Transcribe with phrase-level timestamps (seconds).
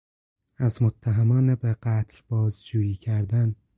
[0.57, 3.55] از متهمان به قتل بازجویی کردن